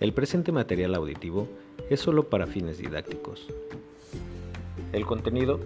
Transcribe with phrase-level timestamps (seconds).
[0.00, 1.48] El presente material auditivo
[1.90, 3.48] es solo para fines didácticos.
[4.92, 5.58] El contenido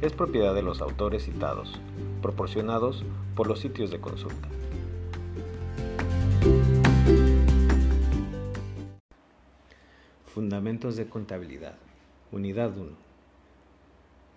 [0.00, 1.78] es propiedad de los autores citados,
[2.22, 3.04] proporcionados
[3.34, 4.48] por los sitios de consulta.
[10.24, 11.76] Fundamentos de contabilidad.
[12.32, 12.92] Unidad 1.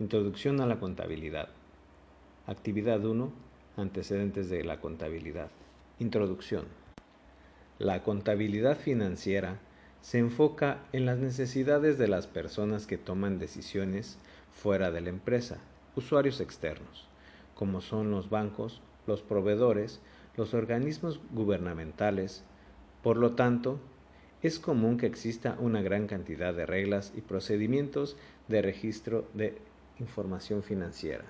[0.02, 1.48] Introducción a la contabilidad.
[2.46, 3.32] Actividad 1.
[3.78, 5.50] Antecedentes de la contabilidad.
[6.00, 6.66] Introducción.
[7.80, 9.58] La contabilidad financiera
[10.02, 14.18] se enfoca en las necesidades de las personas que toman decisiones
[14.52, 15.60] fuera de la empresa,
[15.96, 17.08] usuarios externos,
[17.56, 20.02] como son los bancos, los proveedores,
[20.36, 22.44] los organismos gubernamentales.
[23.02, 23.80] Por lo tanto,
[24.44, 28.18] es común que exista una gran cantidad de reglas y procedimientos
[28.50, 29.58] de registro de
[30.02, 31.24] información financiera.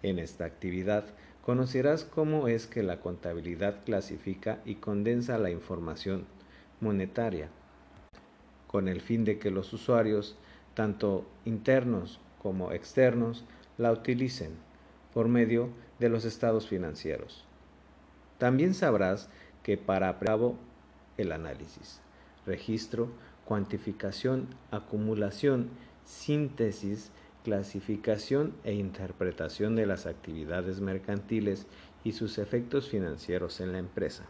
[0.00, 1.04] En esta actividad
[1.44, 6.24] conocerás cómo es que la contabilidad clasifica y condensa la información
[6.80, 7.50] monetaria,
[8.66, 10.38] con el fin de que los usuarios,
[10.72, 13.44] tanto internos como externos,
[13.76, 14.52] la utilicen
[15.12, 15.68] por medio
[15.98, 17.44] de los estados financieros.
[18.38, 19.28] También sabrás
[19.62, 20.56] que para cabo
[21.18, 22.00] el análisis,
[22.46, 23.10] registro,
[23.44, 25.68] cuantificación, acumulación,
[26.06, 27.10] síntesis,
[27.44, 31.66] clasificación e interpretación de las actividades mercantiles
[32.02, 34.24] y sus efectos financieros en la empresa.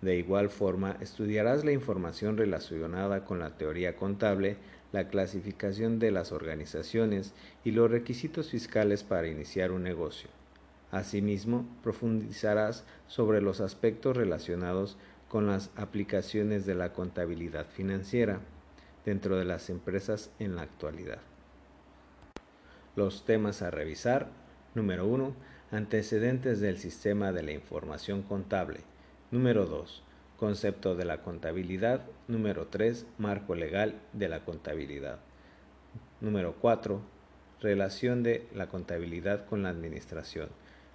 [0.00, 4.56] De igual forma, estudiarás la información relacionada con la teoría contable,
[4.90, 10.30] la clasificación de las organizaciones y los requisitos fiscales para iniciar un negocio.
[10.90, 14.96] Asimismo, profundizarás sobre los aspectos relacionados
[15.28, 18.40] con las aplicaciones de la contabilidad financiera
[19.04, 21.33] dentro de las empresas en la actualidad.
[22.96, 24.28] Los temas a revisar.
[24.76, 25.34] Número 1.
[25.72, 28.82] Antecedentes del sistema de la información contable.
[29.32, 30.04] Número 2.
[30.36, 32.02] Concepto de la contabilidad.
[32.28, 33.04] Número 3.
[33.18, 35.18] Marco legal de la contabilidad.
[36.20, 37.00] Número 4.
[37.60, 40.50] Relación de la contabilidad con la administración.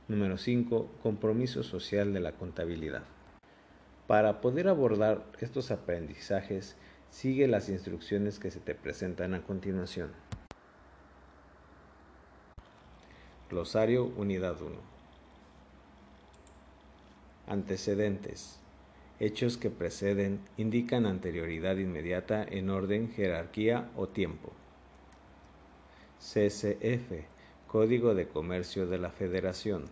[0.07, 0.89] Número 5.
[1.03, 3.03] Compromiso social de la contabilidad.
[4.07, 6.77] Para poder abordar estos aprendizajes,
[7.09, 10.11] sigue las instrucciones que se te presentan a continuación.
[13.49, 14.75] Glosario Unidad 1.
[17.47, 18.59] Antecedentes.
[19.19, 24.51] Hechos que preceden indican anterioridad inmediata en orden, jerarquía o tiempo.
[26.19, 27.25] CCF.
[27.65, 29.85] Código de Comercio de la Federación.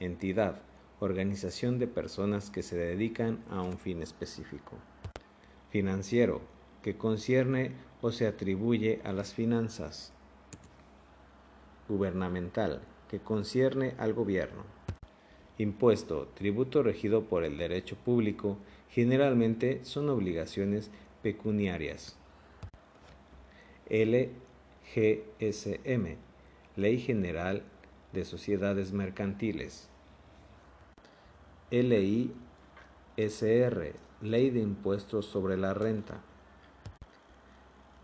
[0.00, 0.62] Entidad.
[1.00, 4.72] Organización de personas que se dedican a un fin específico.
[5.68, 6.40] Financiero.
[6.82, 10.14] Que concierne o se atribuye a las finanzas
[11.88, 14.62] gubernamental, que concierne al gobierno.
[15.58, 18.58] Impuesto, tributo regido por el derecho público,
[18.90, 20.90] generalmente son obligaciones
[21.22, 22.16] pecuniarias.
[23.90, 24.36] LGSM,
[26.76, 27.62] Ley General
[28.12, 29.88] de Sociedades Mercantiles.
[31.70, 32.32] LISR,
[34.22, 36.20] Ley de Impuestos sobre la Renta.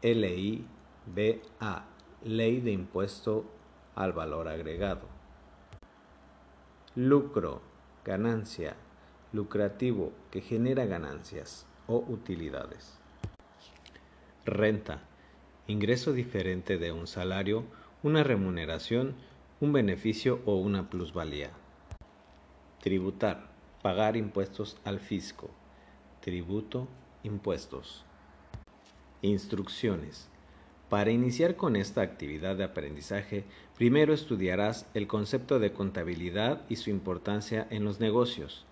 [0.02, 1.84] LIBA,
[2.24, 3.44] Ley de Impuesto
[3.94, 5.08] al valor agregado.
[6.96, 7.60] Lucro,
[8.04, 8.76] ganancia,
[9.32, 12.98] lucrativo que genera ganancias o utilidades.
[14.44, 15.02] Renta,
[15.66, 17.64] ingreso diferente de un salario,
[18.02, 19.14] una remuneración,
[19.60, 21.50] un beneficio o una plusvalía.
[22.80, 23.48] Tributar,
[23.82, 25.50] pagar impuestos al fisco.
[26.20, 26.86] Tributo,
[27.22, 28.04] impuestos.
[29.22, 30.28] Instrucciones
[30.88, 33.44] para iniciar con esta actividad de aprendizaje,
[33.76, 38.64] primero estudiarás el concepto de contabilidad y su importancia en los negocios.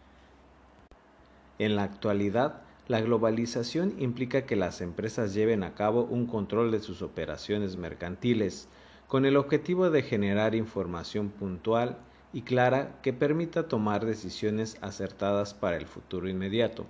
[1.58, 6.80] En la actualidad, la globalización implica que las empresas lleven a cabo un control de
[6.80, 8.68] sus operaciones mercantiles,
[9.08, 11.98] con el objetivo de generar información puntual
[12.32, 16.86] y clara que permita tomar decisiones acertadas para el futuro inmediato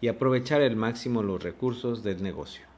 [0.00, 2.75] y aprovechar al máximo los recursos del negocio.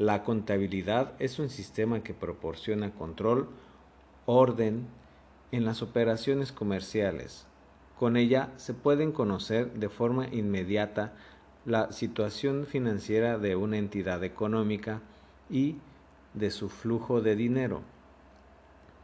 [0.00, 3.50] La contabilidad es un sistema que proporciona control,
[4.24, 4.86] orden
[5.52, 7.44] en las operaciones comerciales.
[7.98, 11.12] Con ella se pueden conocer de forma inmediata
[11.66, 15.02] la situación financiera de una entidad económica
[15.50, 15.76] y
[16.32, 17.82] de su flujo de dinero.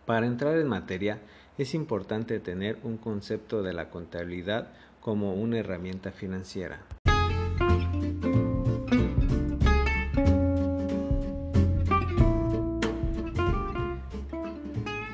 [0.06, 1.20] Para entrar en materia,
[1.58, 4.72] es importante tener un concepto de la contabilidad
[5.02, 6.86] como una herramienta financiera.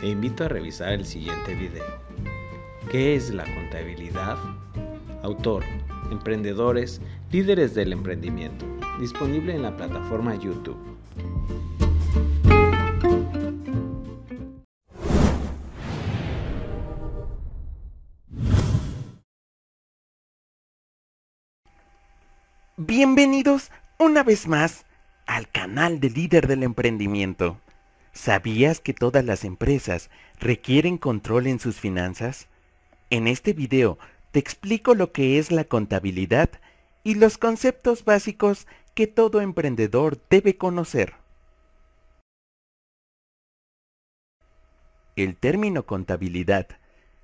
[0.03, 1.85] Te invito a revisar el siguiente video.
[2.91, 4.37] ¿Qué es la contabilidad?
[5.23, 5.63] Autor,
[6.11, 7.01] emprendedores,
[7.31, 8.67] líderes del emprendimiento,
[8.99, 10.77] disponible en la plataforma YouTube.
[22.77, 23.71] Bienvenidos
[24.01, 24.85] una vez más
[25.27, 27.62] al canal de líder del emprendimiento.
[28.13, 32.49] ¿Sabías que todas las empresas requieren control en sus finanzas?
[33.09, 33.99] En este video
[34.33, 36.51] te explico lo que es la contabilidad
[37.05, 41.15] y los conceptos básicos que todo emprendedor debe conocer.
[45.17, 46.69] El término contabilidad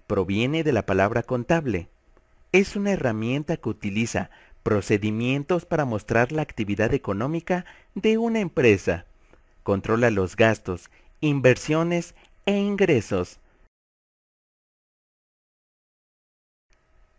[0.06, 1.88] proviene de la palabra contable.
[2.52, 4.30] Es una herramienta que utiliza
[4.62, 9.06] procedimientos para mostrar la actividad económica de una empresa.
[9.68, 10.88] Controla los gastos,
[11.20, 12.14] inversiones
[12.46, 13.38] e ingresos.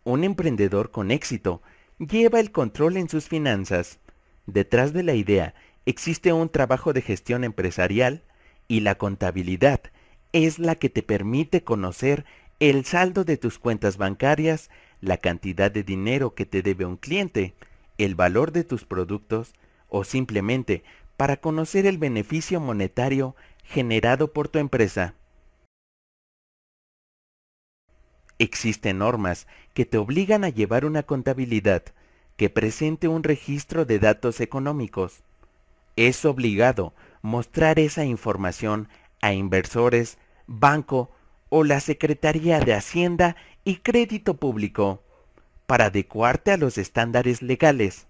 [0.02, 1.62] Un emprendedor con éxito
[2.00, 4.00] lleva el control en sus finanzas.
[4.46, 5.54] Detrás de la idea
[5.86, 8.24] existe un trabajo de gestión empresarial
[8.66, 9.82] y la contabilidad
[10.32, 12.24] es la que te permite conocer
[12.58, 14.70] el saldo de tus cuentas bancarias,
[15.00, 17.54] la cantidad de dinero que te debe un cliente,
[17.96, 19.54] el valor de tus productos
[19.90, 20.82] o simplemente
[21.20, 25.16] para conocer el beneficio monetario generado por tu empresa.
[28.38, 31.82] Existen normas que te obligan a llevar una contabilidad
[32.38, 35.22] que presente un registro de datos económicos.
[35.94, 38.88] Es obligado mostrar esa información
[39.20, 41.10] a inversores, banco
[41.50, 45.02] o la Secretaría de Hacienda y Crédito Público
[45.66, 48.06] para adecuarte a los estándares legales.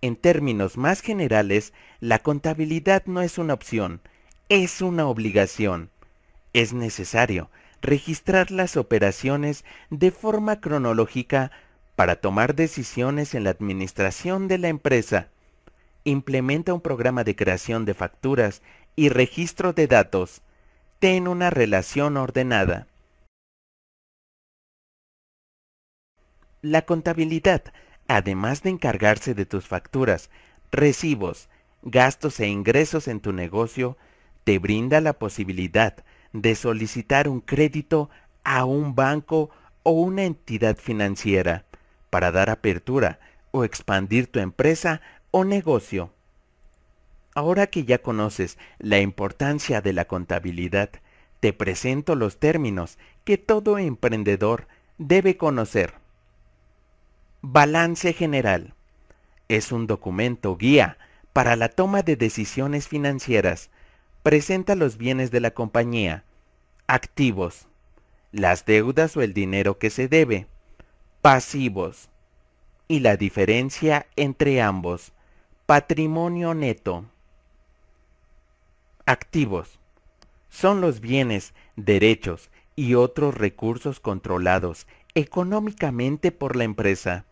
[0.00, 4.00] En términos más generales, la contabilidad no es una opción,
[4.48, 5.90] es una obligación.
[6.52, 7.50] Es necesario
[7.82, 11.50] registrar las operaciones de forma cronológica
[11.96, 15.28] para tomar decisiones en la administración de la empresa.
[16.04, 18.62] Implementa un programa de creación de facturas
[18.94, 20.42] y registro de datos.
[21.00, 22.86] Ten una relación ordenada.
[26.62, 27.62] La contabilidad,
[28.08, 30.30] además de encargarse de tus facturas,
[30.72, 31.48] recibos,
[31.82, 33.96] gastos e ingresos en tu negocio,
[34.44, 38.10] te brinda la posibilidad de solicitar un crédito
[38.44, 39.50] a un banco
[39.82, 41.64] o una entidad financiera
[42.10, 43.20] para dar apertura
[43.50, 45.00] o expandir tu empresa
[45.30, 46.12] o negocio.
[47.34, 50.90] Ahora que ya conoces la importancia de la contabilidad,
[51.40, 54.66] te presento los términos que todo emprendedor
[54.96, 55.94] debe conocer.
[57.40, 58.74] Balance General.
[59.46, 60.98] Es un documento guía
[61.32, 63.70] para la toma de decisiones financieras.
[64.24, 66.24] Presenta los bienes de la compañía.
[66.88, 67.68] Activos.
[68.32, 70.48] Las deudas o el dinero que se debe.
[71.22, 72.08] Pasivos.
[72.88, 75.12] Y la diferencia entre ambos.
[75.64, 77.04] Patrimonio neto.
[79.06, 79.78] Activos.
[80.48, 87.24] Son los bienes, derechos y otros recursos controlados económicamente por la empresa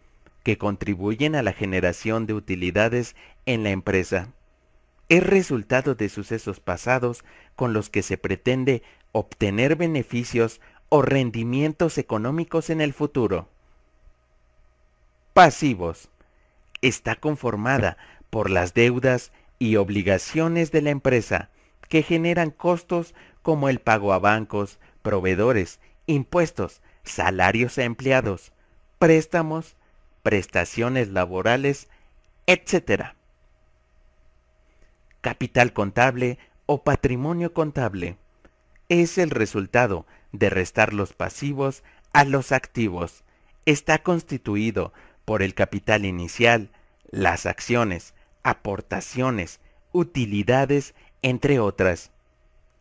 [0.46, 3.16] que contribuyen a la generación de utilidades
[3.46, 4.32] en la empresa.
[5.08, 7.25] Es resultado de sucesos pasados
[7.56, 13.49] con los que se pretende obtener beneficios o rendimientos económicos en el futuro.
[15.32, 16.11] Pasivos.
[16.80, 17.97] Está conformada
[18.30, 21.50] por las deudas y obligaciones de la empresa
[21.88, 28.52] que generan costos como el pago a bancos, proveedores, impuestos, salarios a empleados,
[29.00, 29.75] préstamos,
[30.26, 31.87] prestaciones laborales,
[32.49, 33.12] etc.
[35.21, 38.16] Capital contable o patrimonio contable
[38.88, 43.23] es el resultado de restar los pasivos a los activos.
[43.66, 44.92] Está constituido
[45.25, 46.71] por el capital inicial,
[47.09, 49.61] las acciones, aportaciones,
[49.92, 52.11] utilidades, entre otras.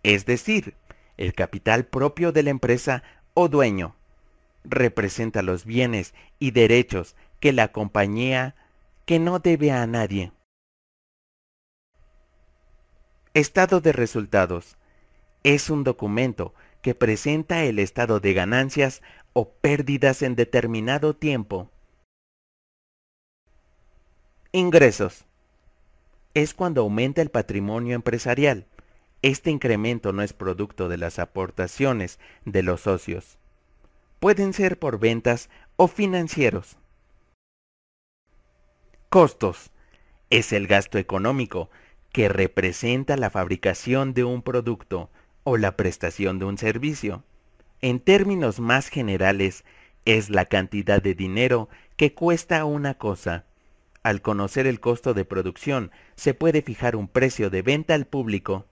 [0.02, 0.74] Es decir,
[1.18, 3.04] el capital propio de la empresa
[3.36, 3.96] o dueño.
[4.64, 8.56] Representa los bienes y derechos que la compañía
[9.06, 10.32] que no debe a nadie.
[13.36, 14.78] Estado de resultados.
[15.44, 21.70] Es un documento que presenta el estado de ganancias o pérdidas en determinado tiempo.
[24.52, 25.25] Ingresos.
[26.34, 28.66] Es cuando aumenta el patrimonio empresarial.
[29.22, 33.38] Este incremento no es producto de las aportaciones de los socios.
[34.20, 36.80] Pueden ser por ventas o financieros.
[39.16, 39.72] Costos.
[40.30, 41.70] Es el gasto económico
[42.12, 45.10] que representa la fabricación de un producto
[45.46, 47.24] o la prestación de un servicio.
[47.80, 49.64] En términos más generales,
[50.04, 53.46] es la cantidad de dinero que cuesta una cosa.
[54.04, 58.66] Al conocer el costo de producción, se puede fijar un precio de venta al público.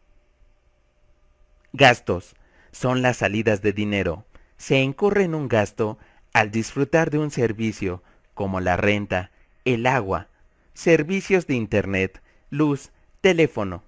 [1.72, 2.36] Gastos.
[2.74, 4.26] Son las salidas de dinero.
[4.58, 6.00] Se incurre en un gasto
[6.34, 9.32] al disfrutar de un servicio como la renta,
[9.64, 10.28] el agua,
[10.74, 13.84] servicios de Internet, luz, teléfono,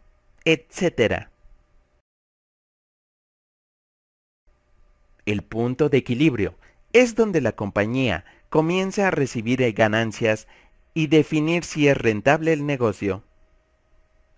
[0.46, 1.27] etc.
[5.25, 6.56] El punto de equilibrio
[6.94, 10.48] es donde la compañía comienza a recibir ganancias
[10.94, 13.24] y definir si es rentable el negocio.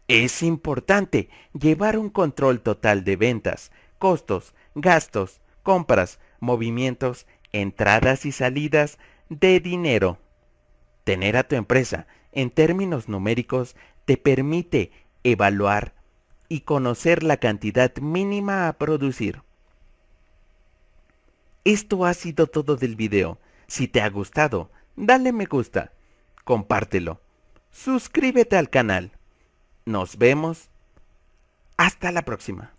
[0.08, 8.98] Es importante llevar un control total de ventas, costos, gastos, compras, movimientos, entradas y salidas
[9.30, 10.18] de dinero.
[11.04, 13.76] Tener a tu empresa en términos numéricos
[14.06, 14.92] te permite
[15.24, 15.96] evaluar
[16.48, 19.42] y conocer la cantidad mínima a producir.
[21.66, 23.40] Esto ha sido todo del video.
[23.66, 25.94] Si te ha gustado, dale me gusta,
[26.44, 27.20] compártelo,
[27.72, 29.14] suscríbete al canal.
[29.86, 30.70] Nos vemos.
[31.76, 32.77] Hasta la próxima.